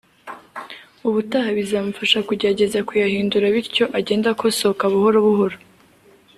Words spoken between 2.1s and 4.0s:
kugerageza kuyahindura bityo